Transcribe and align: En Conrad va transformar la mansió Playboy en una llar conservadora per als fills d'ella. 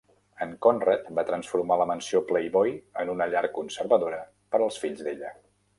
En 0.43 0.53
Conrad 0.65 1.11
va 1.19 1.25
transformar 1.27 1.77
la 1.81 1.87
mansió 1.91 2.23
Playboy 2.33 2.75
en 3.05 3.15
una 3.17 3.31
llar 3.35 3.47
conservadora 3.61 4.25
per 4.55 4.63
als 4.69 4.83
fills 4.85 5.07
d'ella. 5.09 5.39